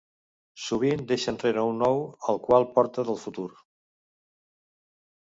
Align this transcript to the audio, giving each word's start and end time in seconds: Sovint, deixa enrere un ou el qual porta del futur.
Sovint, 0.67 1.01
deixa 1.11 1.29
enrere 1.33 1.65
un 1.73 1.83
ou 1.87 1.99
el 2.33 2.41
qual 2.47 2.65
porta 2.79 3.05
del 3.11 3.21
futur. 3.25 3.47